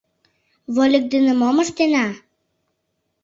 [0.75, 2.07] —Вольык дене мом ыштена?